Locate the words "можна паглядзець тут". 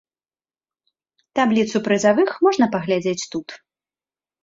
2.49-3.47